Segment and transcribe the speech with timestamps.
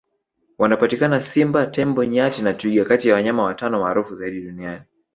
[0.57, 4.83] wanapatikana simba tembo nyati na twiga kati ya wanyama watano maarufu zaidi duniani